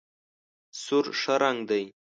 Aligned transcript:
سور 0.83 1.05
ښه 1.21 1.35
رنګ 1.41 1.59
دی. 1.69 1.83